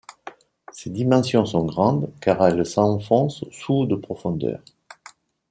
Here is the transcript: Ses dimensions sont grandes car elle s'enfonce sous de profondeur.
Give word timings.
Ses 0.71 0.89
dimensions 0.89 1.45
sont 1.45 1.63
grandes 1.63 2.11
car 2.21 2.43
elle 2.47 2.65
s'enfonce 2.65 3.45
sous 3.51 3.85
de 3.85 3.95
profondeur. 3.95 4.59